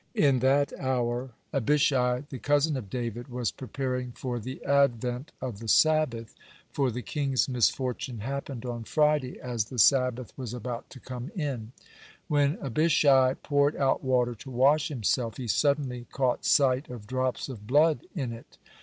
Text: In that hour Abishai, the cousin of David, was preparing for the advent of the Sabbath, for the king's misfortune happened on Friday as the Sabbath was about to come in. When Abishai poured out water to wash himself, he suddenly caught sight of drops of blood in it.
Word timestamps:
In 0.15 0.39
that 0.39 0.73
hour 0.79 1.29
Abishai, 1.53 2.23
the 2.31 2.39
cousin 2.39 2.75
of 2.75 2.89
David, 2.89 3.27
was 3.27 3.51
preparing 3.51 4.13
for 4.13 4.39
the 4.39 4.63
advent 4.65 5.31
of 5.39 5.59
the 5.59 5.67
Sabbath, 5.67 6.33
for 6.71 6.89
the 6.89 7.03
king's 7.03 7.47
misfortune 7.47 8.21
happened 8.21 8.65
on 8.65 8.83
Friday 8.83 9.39
as 9.39 9.65
the 9.65 9.77
Sabbath 9.77 10.35
was 10.35 10.55
about 10.55 10.89
to 10.89 10.99
come 10.99 11.29
in. 11.35 11.71
When 12.27 12.57
Abishai 12.65 13.35
poured 13.43 13.75
out 13.75 14.03
water 14.03 14.33
to 14.33 14.49
wash 14.49 14.87
himself, 14.87 15.37
he 15.37 15.47
suddenly 15.47 16.07
caught 16.11 16.45
sight 16.45 16.89
of 16.89 17.05
drops 17.05 17.47
of 17.47 17.67
blood 17.67 17.99
in 18.15 18.33
it. 18.33 18.57